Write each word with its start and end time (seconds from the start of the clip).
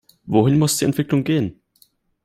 Wohin 0.25 0.57
muss 0.57 0.77
die 0.77 0.85
Entwicklung 0.85 1.23
gehen? 1.23 1.61